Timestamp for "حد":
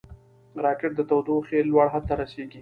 1.93-2.03